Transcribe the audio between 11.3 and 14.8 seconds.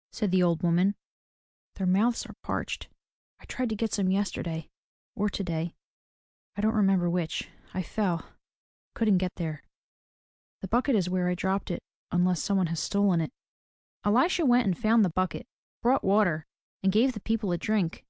dropped it unless some one has stolen it." Elisha went and